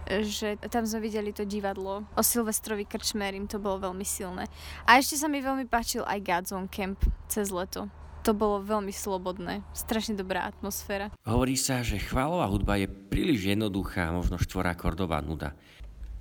že 0.07 0.59
tam 0.71 0.85
sme 0.85 1.05
videli 1.05 1.31
to 1.31 1.47
divadlo 1.47 2.07
o 2.19 2.23
Silvestrovi 2.23 2.87
Krčmerim, 2.87 3.47
to 3.47 3.63
bolo 3.63 3.91
veľmi 3.91 4.03
silné. 4.03 4.51
A 4.87 4.99
ešte 4.99 5.19
sa 5.19 5.31
mi 5.31 5.39
veľmi 5.39 5.67
páčil 5.71 6.03
aj 6.07 6.19
Godzone 6.23 6.71
Camp 6.71 6.99
cez 7.31 7.55
leto. 7.55 7.89
To 8.23 8.31
bolo 8.31 8.63
veľmi 8.63 8.95
slobodné, 8.95 9.67
strašne 9.75 10.15
dobrá 10.15 10.47
atmosféra. 10.47 11.11
Hovorí 11.27 11.59
sa, 11.59 11.83
že 11.83 11.99
chválová 11.99 12.47
hudba 12.47 12.79
je 12.79 12.87
príliš 12.87 13.51
jednoduchá, 13.51 14.15
možno 14.15 14.39
štvorakordová 14.39 15.19
nuda. 15.27 15.59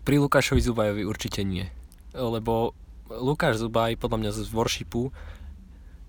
Pri 0.02 0.18
Lukášovi 0.18 0.66
Zubajovi 0.66 1.06
určite 1.06 1.46
nie. 1.46 1.70
Lebo 2.18 2.74
Lukáš 3.06 3.62
Zubaj 3.62 4.02
podľa 4.02 4.18
mňa 4.18 4.32
z 4.34 4.50
worshipu 4.50 5.14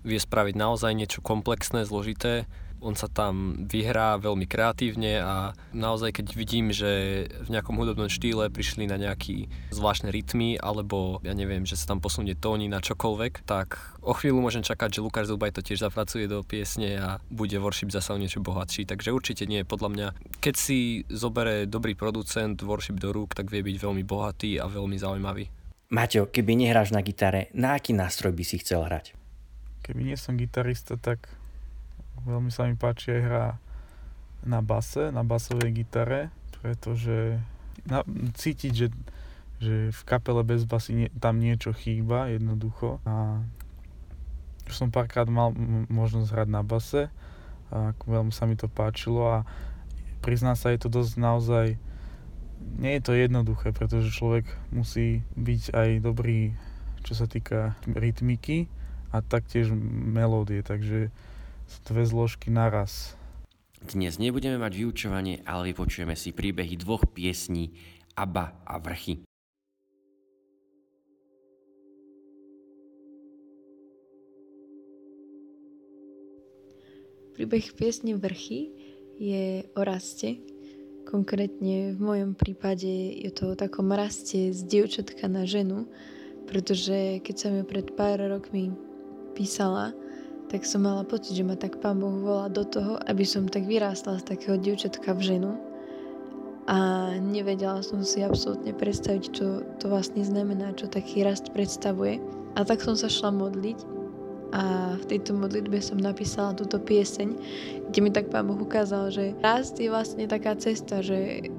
vie 0.01 0.17
spraviť 0.17 0.55
naozaj 0.57 0.91
niečo 0.97 1.19
komplexné, 1.21 1.85
zložité 1.85 2.49
on 2.83 2.99
sa 2.99 3.07
tam 3.07 3.63
vyhrá 3.63 4.19
veľmi 4.19 4.43
kreatívne 4.43 5.23
a 5.23 5.55
naozaj 5.71 6.19
keď 6.19 6.27
vidím, 6.35 6.75
že 6.75 7.25
v 7.31 7.49
nejakom 7.49 7.79
hudobnom 7.79 8.11
štýle 8.11 8.51
prišli 8.51 8.91
na 8.91 8.99
nejaký 8.99 9.47
zvláštne 9.71 10.11
rytmy 10.11 10.59
alebo 10.59 11.23
ja 11.23 11.31
neviem, 11.31 11.63
že 11.63 11.79
sa 11.79 11.95
tam 11.95 12.03
posunie 12.03 12.35
tóny 12.35 12.67
na 12.67 12.83
čokoľvek, 12.83 13.47
tak 13.47 13.79
o 14.03 14.11
chvíľu 14.11 14.43
môžem 14.43 14.61
čakať, 14.67 14.99
že 14.99 15.03
Lukáš 15.03 15.31
Zubaj 15.31 15.55
to 15.55 15.63
tiež 15.63 15.87
zapracuje 15.87 16.27
do 16.27 16.43
piesne 16.43 16.99
a 16.99 17.09
bude 17.31 17.55
worship 17.63 17.89
zase 17.89 18.11
o 18.11 18.19
niečo 18.19 18.43
bohatší. 18.43 18.83
Takže 18.83 19.15
určite 19.15 19.47
nie, 19.47 19.63
podľa 19.63 19.89
mňa, 19.89 20.07
keď 20.43 20.55
si 20.59 21.07
zobere 21.07 21.63
dobrý 21.65 21.95
producent 21.95 22.59
worship 22.59 22.99
do 22.99 23.15
rúk, 23.15 23.31
tak 23.31 23.47
vie 23.47 23.63
byť 23.63 23.77
veľmi 23.79 24.03
bohatý 24.03 24.59
a 24.59 24.67
veľmi 24.67 24.99
zaujímavý. 24.99 25.47
Maťo, 25.93 26.27
keby 26.27 26.57
nehráš 26.57 26.89
na 26.89 27.05
gitare, 27.05 27.53
na 27.53 27.77
aký 27.77 27.93
nástroj 27.93 28.33
by 28.33 28.43
si 28.43 28.57
chcel 28.59 28.81
hrať? 28.83 29.13
Keby 29.85 30.09
nie 30.09 30.17
som 30.17 30.39
gitarista, 30.39 30.97
tak 30.97 31.29
veľmi 32.21 32.53
sa 32.53 32.69
mi 32.69 32.77
páči 32.77 33.17
aj 33.17 33.21
hra 33.25 33.45
na 34.43 34.59
base, 34.61 35.09
na 35.09 35.23
basovej 35.25 35.71
gitare, 35.73 36.29
pretože 36.61 37.39
na, 37.87 38.03
cítiť, 38.35 38.73
že, 38.75 38.87
že 39.59 39.75
v 39.91 40.01
kapele 40.05 40.43
bez 40.43 40.67
basy 40.67 40.91
nie, 40.93 41.07
tam 41.19 41.39
niečo 41.39 41.73
chýba 41.73 42.31
jednoducho. 42.31 42.99
A 43.07 43.43
už 44.67 44.73
som 44.75 44.89
párkrát 44.91 45.27
mal 45.27 45.51
možnosť 45.91 46.29
hrať 46.31 46.49
na 46.51 46.63
base 46.63 47.11
a 47.73 47.91
veľmi 48.07 48.31
sa 48.31 48.47
mi 48.47 48.55
to 48.55 48.71
páčilo 48.71 49.27
a 49.27 49.37
priznám 50.23 50.55
sa, 50.55 50.71
je 50.71 50.79
to 50.87 50.89
dosť 50.91 51.13
naozaj 51.19 51.67
nie 52.79 52.95
je 52.95 53.03
to 53.03 53.13
jednoduché, 53.13 53.75
pretože 53.75 54.15
človek 54.15 54.47
musí 54.71 55.19
byť 55.35 55.63
aj 55.75 55.89
dobrý, 55.99 56.55
čo 57.03 57.13
sa 57.13 57.27
týka 57.27 57.75
rytmiky 57.83 58.71
a 59.11 59.19
taktiež 59.19 59.69
melódie, 59.75 60.63
takže 60.63 61.11
dve 61.85 62.03
zložky 62.05 62.49
naraz. 62.49 63.15
Dnes 63.83 64.15
nebudeme 64.15 64.55
mať 64.55 64.73
vyučovanie, 64.79 65.43
ale 65.43 65.75
vypočujeme 65.75 66.15
si 66.15 66.31
príbehy 66.31 66.79
dvoch 66.79 67.03
piesní 67.11 67.75
Aba 68.15 68.55
a 68.63 68.79
Vrchy. 68.79 69.27
Príbeh 77.33 77.65
piesne 77.75 78.15
Vrchy 78.15 78.71
je 79.17 79.67
o 79.73 79.81
raste, 79.81 80.39
Konkrétne 81.03 81.93
v 81.93 81.99
mojom 81.99 82.31
prípade 82.33 82.87
je 83.19 83.29
to 83.29 83.53
o 83.53 83.59
takom 83.59 83.91
raste 83.91 84.55
z 84.55 84.59
dievčatka 84.63 85.27
na 85.27 85.43
ženu, 85.43 85.85
pretože 86.47 87.19
keď 87.21 87.35
som 87.35 87.51
ju 87.53 87.63
pred 87.67 87.91
pár 87.93 88.23
rokmi 88.23 88.71
písala, 89.35 89.91
tak 90.53 90.69
som 90.69 90.85
mala 90.85 91.01
pocit, 91.01 91.33
že 91.33 91.41
ma 91.41 91.57
tak 91.57 91.81
pán 91.81 91.97
Boh 91.97 92.13
volá 92.13 92.45
do 92.45 92.61
toho, 92.61 93.01
aby 93.09 93.25
som 93.25 93.49
tak 93.49 93.65
vyrástla 93.65 94.21
z 94.21 94.37
takého 94.37 94.53
dievčatka 94.61 95.17
v 95.17 95.33
ženu. 95.33 95.57
A 96.69 97.09
nevedela 97.17 97.81
som 97.81 98.05
si 98.05 98.21
absolútne 98.21 98.69
predstaviť, 98.69 99.23
čo 99.33 99.65
to 99.81 99.89
vlastne 99.89 100.21
znamená, 100.21 100.77
čo 100.77 100.85
taký 100.85 101.25
rast 101.25 101.49
predstavuje. 101.57 102.21
A 102.53 102.61
tak 102.61 102.85
som 102.85 102.93
sa 102.93 103.09
šla 103.09 103.33
modliť 103.33 103.81
a 104.53 104.93
v 105.01 105.05
tejto 105.09 105.33
modlitbe 105.33 105.81
som 105.81 105.97
napísala 105.97 106.53
túto 106.53 106.77
pieseň, 106.77 107.33
kde 107.89 107.99
mi 108.05 108.13
tak 108.13 108.29
Pán 108.29 108.45
Boh 108.45 108.61
ukázal, 108.61 109.09
že 109.09 109.33
rast 109.41 109.81
je 109.81 109.89
vlastne 109.89 110.29
taká 110.29 110.53
cesta, 110.53 111.01
že 111.01 111.49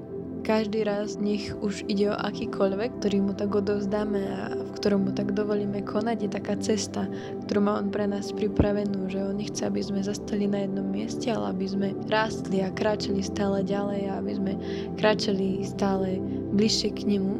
každý 0.46 0.86
raz 0.86 1.18
nech 1.18 1.50
už 1.58 1.82
ide 1.90 2.14
o 2.14 2.20
akýkoľvek, 2.20 3.02
ktorý 3.02 3.26
mu 3.26 3.32
tak 3.34 3.50
odovzdáme 3.50 4.22
a 4.22 4.38
v 4.84 4.92
ktorom 4.92 5.08
mu 5.08 5.16
tak 5.16 5.32
dovolíme 5.32 5.80
konať, 5.80 6.28
je 6.28 6.28
taká 6.28 6.60
cesta, 6.60 7.08
ktorú 7.48 7.64
má 7.64 7.80
on 7.80 7.88
pre 7.88 8.04
nás 8.04 8.36
pripravenú, 8.36 9.08
že 9.08 9.16
on 9.16 9.40
nechce, 9.40 9.64
aby 9.64 9.80
sme 9.80 10.04
zastali 10.04 10.44
na 10.44 10.60
jednom 10.60 10.84
mieste, 10.84 11.32
ale 11.32 11.56
aby 11.56 11.64
sme 11.64 11.88
rástli 12.04 12.60
a 12.60 12.68
kráčali 12.68 13.24
stále 13.24 13.64
ďalej 13.64 14.12
a 14.12 14.20
aby 14.20 14.32
sme 14.36 14.52
kráčali 15.00 15.64
stále 15.64 16.20
bližšie 16.52 17.00
k 17.00 17.16
nemu. 17.16 17.32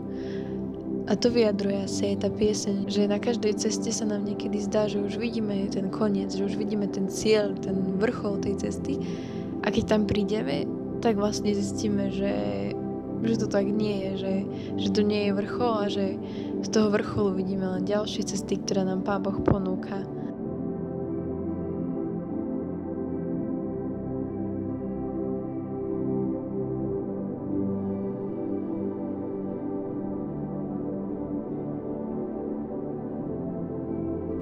A 1.05 1.21
to 1.21 1.29
vyjadruje 1.29 1.85
asi 1.85 2.17
aj 2.17 2.25
tá 2.25 2.31
pieseň, 2.33 2.89
že 2.89 3.13
na 3.13 3.21
každej 3.21 3.61
ceste 3.61 3.93
sa 3.93 4.09
nám 4.09 4.25
niekedy 4.25 4.65
zdá, 4.65 4.89
že 4.89 5.05
už 5.05 5.21
vidíme 5.21 5.69
ten 5.69 5.93
koniec, 5.93 6.33
že 6.33 6.49
už 6.49 6.57
vidíme 6.57 6.89
ten 6.89 7.13
cieľ, 7.13 7.53
ten 7.61 7.77
vrchol 8.01 8.41
tej 8.41 8.57
cesty. 8.57 8.97
A 9.61 9.69
keď 9.69 9.85
tam 10.01 10.09
prídeme, 10.09 10.65
tak 11.05 11.21
vlastne 11.21 11.53
zistíme, 11.53 12.09
že, 12.09 12.33
že 13.25 13.41
to 13.41 13.47
tak 13.49 13.65
nie 13.65 14.05
je, 14.05 14.11
že, 14.21 14.35
že 14.77 14.89
to 14.93 15.01
nie 15.01 15.29
je 15.29 15.33
vrchol 15.33 15.73
a 15.81 15.87
že 15.89 16.21
z 16.61 16.69
toho 16.69 16.93
vrcholu 16.93 17.41
vidíme 17.41 17.65
len 17.65 17.89
ďalšie 17.89 18.29
cesty, 18.29 18.61
ktoré 18.61 18.85
nám 18.85 19.05
Pán 19.05 19.25
Boh 19.25 19.37
ponúka. 19.41 20.05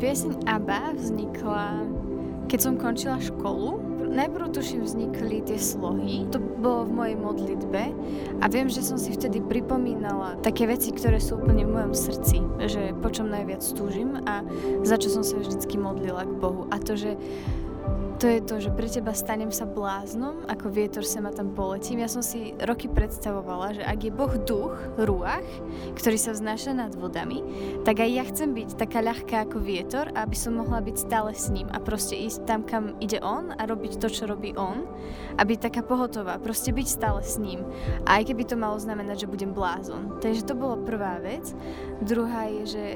Pieseň 0.03 0.35
ABBA 0.51 0.99
vznikla, 0.99 1.87
keď 2.51 2.59
som 2.59 2.75
končila 2.75 3.23
školu. 3.23 3.92
Najprv 4.13 4.53
tuším 4.53 4.85
vznikli 4.85 5.41
tie 5.41 5.57
slohy, 5.57 6.29
to 6.29 6.37
bolo 6.37 6.85
v 6.85 6.93
mojej 6.93 7.17
modlitbe 7.17 7.83
a 8.39 8.45
viem, 8.53 8.69
že 8.69 8.85
som 8.85 9.01
si 9.01 9.09
vtedy 9.09 9.41
pripomínala 9.41 10.37
také 10.45 10.69
veci, 10.69 10.93
ktoré 10.93 11.17
sú 11.17 11.41
úplne 11.41 11.65
v 11.65 11.73
mojom 11.73 11.97
srdci, 11.97 12.37
že 12.69 12.93
po 13.01 13.09
čom 13.09 13.33
najviac 13.33 13.65
túžim 13.73 14.21
a 14.29 14.45
za 14.85 15.01
čo 15.01 15.09
som 15.09 15.25
sa 15.25 15.41
vždycky 15.41 15.81
modlila 15.81 16.29
k 16.29 16.33
Bohu. 16.37 16.69
A 16.69 16.77
to, 16.77 16.93
že 16.93 17.17
to 18.23 18.31
je 18.31 18.39
to, 18.47 18.57
že 18.63 18.71
pre 18.71 18.87
teba 18.87 19.11
stanem 19.19 19.51
sa 19.51 19.67
bláznom, 19.67 20.47
ako 20.47 20.71
vietor 20.71 21.03
sa 21.03 21.19
ma 21.19 21.35
tam 21.35 21.59
poletím. 21.59 22.07
Ja 22.07 22.07
som 22.07 22.23
si 22.23 22.55
roky 22.63 22.87
predstavovala, 22.87 23.75
že 23.75 23.83
ak 23.83 23.99
je 23.99 24.15
Boh 24.15 24.31
duch, 24.47 24.79
ruach, 24.95 25.43
ktorý 25.99 26.15
sa 26.15 26.31
vznáša 26.31 26.71
nad 26.71 26.95
vodami, 26.95 27.43
tak 27.83 27.99
aj 27.99 28.11
ja 28.15 28.23
chcem 28.31 28.55
byť 28.55 28.79
taká 28.79 29.03
ľahká 29.03 29.43
ako 29.43 29.59
vietor, 29.59 30.07
aby 30.15 30.39
som 30.39 30.55
mohla 30.55 30.79
byť 30.79 30.97
stále 31.03 31.35
s 31.35 31.51
ním 31.51 31.67
a 31.75 31.83
proste 31.83 32.15
ísť 32.15 32.47
tam, 32.47 32.63
kam 32.63 32.95
ide 33.03 33.19
on 33.27 33.59
a 33.59 33.67
robiť 33.67 33.99
to, 33.99 34.07
čo 34.07 34.31
robí 34.31 34.55
on 34.55 34.87
a 35.35 35.43
byť 35.43 35.59
taká 35.59 35.83
pohotová, 35.83 36.39
proste 36.39 36.71
byť 36.71 36.87
stále 36.87 37.27
s 37.27 37.43
ním. 37.43 37.67
A 38.07 38.23
aj 38.23 38.31
keby 38.31 38.47
to 38.47 38.55
malo 38.55 38.79
znamenať, 38.79 39.27
že 39.27 39.33
budem 39.35 39.51
blázon. 39.51 40.23
Takže 40.23 40.47
to 40.47 40.55
bolo 40.55 40.79
prvá 40.79 41.19
vec. 41.19 41.51
Druhá 41.99 42.47
je, 42.47 42.63
že, 42.71 42.87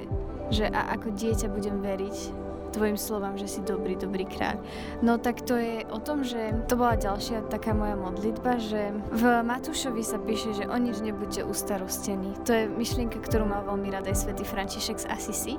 že 0.54 0.64
a 0.71 0.95
ako 0.95 1.18
dieťa 1.18 1.50
budem 1.50 1.83
veriť 1.83 2.46
tvojim 2.76 3.00
slovám, 3.00 3.40
že 3.40 3.49
si 3.49 3.64
dobrý, 3.64 3.97
dobrý 3.97 4.28
kráľ. 4.28 4.61
No 5.00 5.16
tak 5.16 5.40
to 5.49 5.56
je 5.56 5.80
o 5.88 5.97
tom, 5.97 6.21
že 6.21 6.52
to 6.68 6.76
bola 6.76 7.00
ďalšia 7.00 7.49
taká 7.49 7.73
moja 7.73 7.97
modlitba, 7.97 8.61
že 8.61 8.92
v 9.09 9.23
Matúšovi 9.40 10.04
sa 10.04 10.21
píše, 10.21 10.52
že 10.52 10.68
o 10.68 10.76
nič 10.76 11.00
nebuďte 11.00 11.49
ustarostení. 11.49 12.37
To 12.45 12.52
je 12.52 12.68
myšlienka, 12.68 13.16
ktorú 13.25 13.49
mal 13.49 13.64
veľmi 13.64 13.88
rád 13.88 14.12
aj 14.12 14.28
svätý 14.28 14.45
František 14.45 15.00
z 15.00 15.09
Asisi 15.09 15.54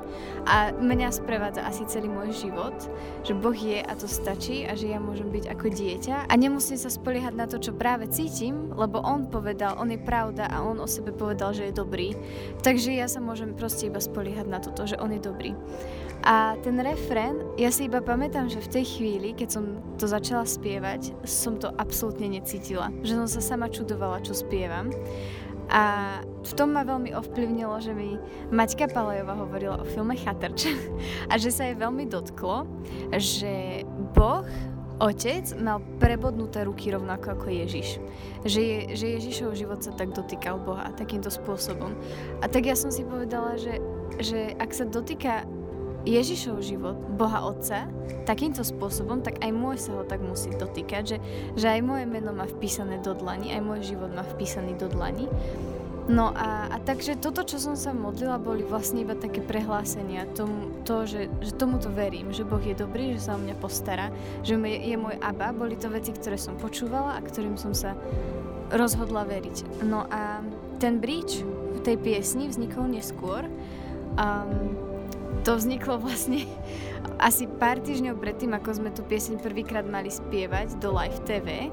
a 0.45 0.69
mňa 0.69 1.09
sprevádza 1.09 1.65
asi 1.65 1.89
celý 1.89 2.05
môj 2.05 2.37
život, 2.37 2.77
že 3.25 3.33
Boh 3.33 3.57
je 3.57 3.81
a 3.81 3.93
to 3.97 4.05
stačí 4.05 4.69
a 4.69 4.77
že 4.77 4.93
ja 4.93 5.01
môžem 5.01 5.33
byť 5.33 5.49
ako 5.49 5.67
dieťa 5.73 6.29
a 6.29 6.33
nemusím 6.37 6.77
sa 6.77 6.93
spoliehať 6.93 7.33
na 7.33 7.49
to, 7.49 7.57
čo 7.57 7.73
práve 7.73 8.05
cítim, 8.13 8.69
lebo 8.77 9.01
on 9.01 9.25
povedal, 9.25 9.73
on 9.81 9.89
je 9.89 9.97
pravda 9.97 10.45
a 10.45 10.61
on 10.61 10.77
o 10.77 10.85
sebe 10.85 11.09
povedal, 11.09 11.57
že 11.57 11.71
je 11.71 11.73
dobrý. 11.73 12.13
Takže 12.61 12.93
ja 12.93 13.09
sa 13.09 13.17
môžem 13.17 13.57
proste 13.57 13.89
iba 13.89 13.97
spoliehať 13.97 14.45
na 14.45 14.61
toto, 14.61 14.85
že 14.85 14.99
on 15.01 15.09
je 15.09 15.21
dobrý. 15.23 15.57
A 16.27 16.59
ten 16.59 16.75
refrén, 17.07 17.39
ja 17.55 17.71
si 17.71 17.87
iba 17.87 18.03
pamätám, 18.03 18.51
že 18.51 18.59
v 18.59 18.67
tej 18.67 18.85
chvíli, 18.99 19.31
keď 19.31 19.47
som 19.47 19.79
to 19.95 20.11
začala 20.11 20.43
spievať, 20.43 21.15
som 21.23 21.55
to 21.55 21.71
absolútne 21.79 22.27
necítila. 22.27 22.91
Že 22.99 23.23
som 23.23 23.27
sa 23.31 23.55
sama 23.55 23.71
čudovala, 23.71 24.19
čo 24.27 24.35
spievam. 24.35 24.91
A 25.71 26.19
v 26.43 26.51
tom 26.51 26.75
ma 26.75 26.83
veľmi 26.83 27.15
ovplyvnilo, 27.15 27.79
že 27.79 27.95
mi 27.95 28.19
Maťka 28.51 28.91
Palajová 28.91 29.39
hovorila 29.39 29.79
o 29.79 29.87
filme 29.87 30.19
Chatrč 30.19 30.67
a 31.31 31.39
že 31.39 31.47
sa 31.47 31.71
jej 31.71 31.79
veľmi 31.79 32.11
dotklo, 32.11 32.67
že 33.15 33.87
Boh 34.11 34.43
Otec 34.99 35.47
mal 35.63 35.79
prebodnuté 36.03 36.67
ruky 36.67 36.91
rovnako 36.91 37.39
ako 37.39 37.47
Ježiš. 37.55 38.03
Že, 38.43 38.59
je, 38.59 38.79
že 38.99 39.05
Ježišov 39.15 39.55
život 39.55 39.79
sa 39.79 39.95
tak 39.95 40.11
dotýkal 40.11 40.59
Boha 40.59 40.91
takýmto 40.91 41.31
spôsobom. 41.31 41.95
A 42.43 42.51
tak 42.51 42.67
ja 42.67 42.75
som 42.75 42.91
si 42.91 43.07
povedala, 43.07 43.55
že, 43.55 43.79
že 44.19 44.59
ak 44.59 44.75
sa 44.75 44.83
dotýka 44.83 45.47
Ježišov 46.07 46.63
život, 46.63 46.95
Boha 47.19 47.43
Otca, 47.43 47.91
takýmto 48.23 48.63
spôsobom, 48.63 49.19
tak 49.19 49.43
aj 49.43 49.51
môj 49.51 49.75
sa 49.75 49.91
ho 49.99 50.03
tak 50.07 50.23
musí 50.23 50.55
dotýkať, 50.55 51.03
že, 51.03 51.17
že 51.59 51.67
aj 51.67 51.81
moje 51.83 52.05
meno 52.07 52.31
má 52.31 52.47
vpísané 52.47 53.03
do 53.03 53.11
dlani, 53.11 53.51
aj 53.51 53.61
môj 53.61 53.79
život 53.83 54.15
má 54.15 54.23
vpísaný 54.23 54.79
do 54.79 54.87
dlani. 54.87 55.27
No 56.07 56.31
a, 56.31 56.71
a 56.71 56.79
takže 56.79 57.19
toto, 57.19 57.43
čo 57.43 57.59
som 57.59 57.75
sa 57.75 57.91
modlila, 57.91 58.39
boli 58.39 58.63
vlastne 58.63 59.03
iba 59.03 59.11
také 59.11 59.43
prehlásenia, 59.43 60.23
tomu, 60.31 60.71
to, 60.87 61.03
že, 61.03 61.27
že 61.43 61.51
tomuto 61.59 61.91
verím, 61.91 62.31
že 62.31 62.47
Boh 62.47 62.63
je 62.63 62.71
dobrý, 62.71 63.19
že 63.19 63.27
sa 63.27 63.35
o 63.35 63.43
mňa 63.43 63.55
postará, 63.59 64.07
že 64.39 64.55
je, 64.55 64.95
môj 64.95 65.19
Abba, 65.19 65.51
boli 65.51 65.75
to 65.75 65.91
veci, 65.91 66.15
ktoré 66.15 66.39
som 66.39 66.55
počúvala 66.55 67.19
a 67.19 67.25
ktorým 67.27 67.59
som 67.59 67.75
sa 67.75 67.91
rozhodla 68.71 69.27
veriť. 69.27 69.83
No 69.83 70.07
a 70.07 70.39
ten 70.79 71.03
bridge 71.03 71.43
v 71.75 71.79
tej 71.83 71.99
piesni 71.99 72.47
vznikol 72.47 72.87
neskôr. 72.87 73.43
Um, 74.15 74.86
to 75.47 75.55
vzniklo 75.55 75.95
vlastne 76.03 76.43
asi 77.23 77.47
pár 77.47 77.79
týždňov 77.79 78.19
predtým, 78.19 78.51
ako 78.51 78.83
sme 78.83 78.91
tú 78.91 79.07
pieseň 79.07 79.39
prvýkrát 79.39 79.87
mali 79.87 80.11
spievať 80.11 80.75
do 80.83 80.91
live 80.91 81.23
TV 81.23 81.71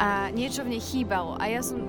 a 0.00 0.32
niečo 0.32 0.64
v 0.64 0.72
nej 0.72 0.82
chýbalo. 0.82 1.36
A 1.36 1.52
ja 1.52 1.60
som 1.60 1.84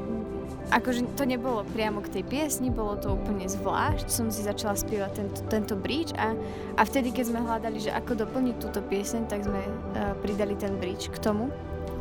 akože 0.68 1.16
to 1.16 1.24
nebolo 1.24 1.64
priamo 1.72 2.04
k 2.04 2.20
tej 2.20 2.24
piesni, 2.28 2.68
bolo 2.68 3.00
to 3.00 3.16
úplne 3.16 3.48
zvlášť, 3.48 4.12
som 4.12 4.28
si 4.28 4.44
začala 4.44 4.76
spievať 4.76 5.12
tento, 5.16 5.40
tento 5.48 5.76
bridge 5.80 6.12
a, 6.20 6.36
a 6.76 6.82
vtedy, 6.84 7.16
keď 7.16 7.32
sme 7.32 7.40
hľadali, 7.40 7.80
že 7.80 7.96
ako 7.96 8.28
doplniť 8.28 8.56
túto 8.60 8.84
pieseň, 8.84 9.32
tak 9.32 9.48
sme 9.48 9.64
uh, 9.64 10.12
pridali 10.20 10.60
ten 10.60 10.76
bridge 10.76 11.08
k 11.08 11.24
tomu. 11.24 11.48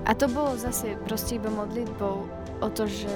A 0.02 0.18
to 0.18 0.26
bolo 0.26 0.58
zase 0.58 0.98
proste 1.06 1.38
iba 1.38 1.46
modlitbou 1.46 2.26
o 2.58 2.68
to, 2.74 2.90
že 2.90 3.10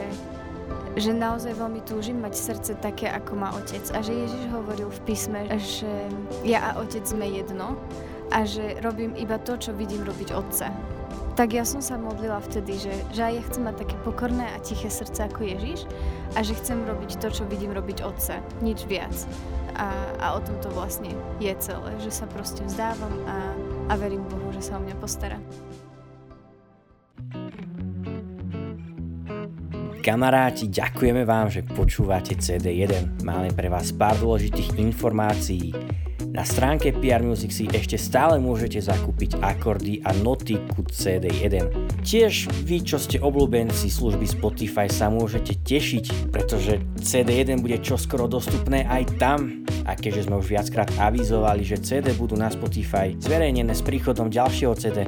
že 0.96 1.12
naozaj 1.12 1.52
veľmi 1.60 1.84
túžim 1.84 2.16
mať 2.18 2.34
srdce 2.34 2.72
také, 2.80 3.12
ako 3.12 3.36
má 3.36 3.52
otec. 3.52 3.84
A 3.92 4.00
že 4.00 4.16
Ježiš 4.16 4.48
hovoril 4.48 4.88
v 4.88 5.00
písme, 5.04 5.44
že 5.60 6.08
ja 6.42 6.72
a 6.72 6.80
otec 6.80 7.04
sme 7.04 7.28
jedno 7.28 7.76
a 8.32 8.42
že 8.48 8.80
robím 8.80 9.12
iba 9.14 9.36
to, 9.36 9.60
čo 9.60 9.76
vidím 9.76 10.02
robiť 10.02 10.32
otca. 10.32 10.72
Tak 11.36 11.52
ja 11.52 11.68
som 11.68 11.84
sa 11.84 12.00
modlila 12.00 12.40
vtedy, 12.48 12.80
že, 12.80 12.96
že 13.12 13.28
aj 13.28 13.32
ja 13.36 13.42
chcem 13.52 13.62
mať 13.68 13.76
také 13.84 13.96
pokorné 14.08 14.48
a 14.56 14.58
tiché 14.64 14.88
srdce 14.88 15.28
ako 15.28 15.44
Ježiš 15.44 15.84
a 16.32 16.40
že 16.40 16.56
chcem 16.56 16.80
robiť 16.80 17.20
to, 17.20 17.28
čo 17.28 17.44
vidím 17.44 17.76
robiť 17.76 18.00
otca, 18.00 18.40
nič 18.64 18.88
viac. 18.88 19.12
A, 19.76 19.92
a 20.16 20.26
o 20.32 20.40
tom 20.40 20.56
to 20.64 20.72
vlastne 20.72 21.12
je 21.36 21.52
celé, 21.60 21.92
že 22.00 22.08
sa 22.08 22.24
proste 22.24 22.64
vzdávam 22.64 23.12
a, 23.28 23.52
a 23.92 23.94
verím 24.00 24.24
Bohu, 24.24 24.48
že 24.56 24.64
sa 24.64 24.80
o 24.80 24.82
mňa 24.82 24.96
postará. 24.96 25.36
Kamaráti, 30.06 30.70
ďakujeme 30.70 31.26
vám, 31.26 31.50
že 31.50 31.66
počúvate 31.66 32.38
CD1. 32.38 33.26
Máme 33.26 33.50
pre 33.58 33.66
vás 33.66 33.90
pár 33.90 34.14
dôležitých 34.22 34.78
informácií. 34.78 35.74
Na 36.30 36.46
stránke 36.46 36.94
PR 36.94 37.26
Music 37.26 37.50
si 37.50 37.66
ešte 37.66 37.98
stále 37.98 38.38
môžete 38.38 38.78
zakúpiť 38.78 39.42
akordy 39.42 40.06
a 40.06 40.14
noty 40.14 40.62
ku 40.70 40.86
CD1. 40.86 41.74
Tiež 42.06 42.46
vy, 42.62 42.86
čo 42.86 43.02
ste 43.02 43.18
obľúbenci 43.18 43.90
služby 43.90 44.30
Spotify, 44.30 44.86
sa 44.86 45.10
môžete 45.10 45.58
tešiť, 45.66 46.30
pretože 46.30 46.78
CD1 47.02 47.58
bude 47.58 47.82
čoskoro 47.82 48.30
dostupné 48.30 48.86
aj 48.86 49.10
tam. 49.18 49.66
A 49.90 49.98
keďže 49.98 50.30
sme 50.30 50.38
už 50.38 50.54
viackrát 50.54 50.86
avizovali, 51.02 51.66
že 51.66 51.82
CD 51.82 52.14
budú 52.14 52.38
na 52.38 52.46
Spotify 52.46 53.10
zverejnené 53.18 53.74
s 53.74 53.82
príchodom 53.82 54.30
ďalšieho 54.30 54.74
CD, 54.78 55.02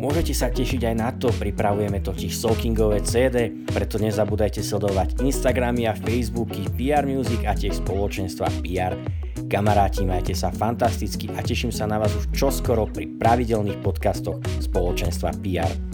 Môžete 0.00 0.32
sa 0.32 0.48
tešiť 0.48 0.80
aj 0.80 0.96
na 0.96 1.12
to, 1.12 1.28
pripravujeme 1.28 2.00
totiž 2.00 2.32
soakingové 2.32 3.04
CD, 3.04 3.52
preto 3.68 4.00
nezabúdajte 4.00 4.64
sledovať 4.64 5.20
Instagramy 5.20 5.84
a 5.84 5.92
Facebooky 5.92 6.72
PR 6.72 7.04
Music 7.04 7.44
a 7.44 7.52
tiež 7.52 7.84
spoločenstva 7.84 8.48
PR. 8.64 8.96
Kamaráti, 9.52 10.08
majte 10.08 10.32
sa 10.32 10.48
fantasticky 10.48 11.28
a 11.36 11.44
teším 11.44 11.68
sa 11.68 11.84
na 11.84 12.00
vás 12.00 12.16
už 12.16 12.32
čoskoro 12.32 12.88
pri 12.88 13.12
pravidelných 13.20 13.84
podcastoch 13.84 14.40
spoločenstva 14.64 15.36
PR. 15.44 15.89